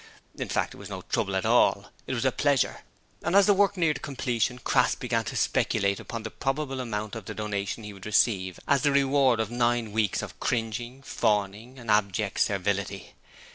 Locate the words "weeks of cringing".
9.91-11.03